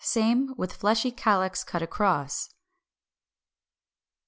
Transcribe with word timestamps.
Same, 0.03 0.55
with 0.57 0.73
fleshy 0.73 1.11
calyx 1.11 1.63
cut 1.63 1.83
across. 1.83 2.49